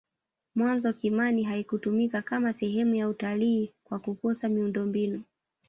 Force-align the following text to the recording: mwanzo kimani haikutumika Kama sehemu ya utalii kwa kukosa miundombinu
mwanzo 0.55 0.93
kimani 0.93 1.43
haikutumika 1.43 2.21
Kama 2.21 2.53
sehemu 2.53 2.95
ya 2.95 3.09
utalii 3.09 3.73
kwa 3.83 3.99
kukosa 3.99 4.49
miundombinu 4.49 5.23